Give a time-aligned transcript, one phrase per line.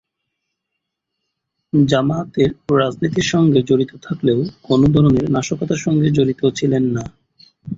[1.73, 2.49] জামায়াতের
[2.75, 7.03] রাজনীতির সঙ্গে জড়িত থাকলেও কোনো ধরনের নাশকতার সঙ্গে জড়িত ছিলেন না।